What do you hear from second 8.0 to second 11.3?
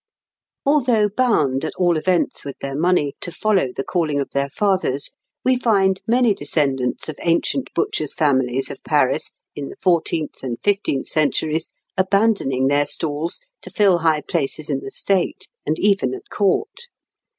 families of Paris, in the fourteenth and fifteenth